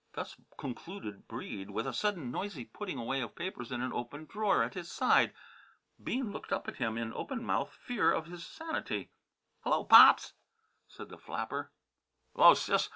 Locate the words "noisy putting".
2.31-2.97